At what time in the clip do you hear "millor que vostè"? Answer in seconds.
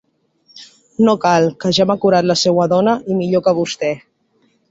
3.19-3.93